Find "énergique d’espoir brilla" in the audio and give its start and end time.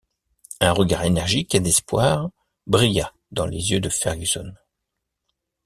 1.03-3.13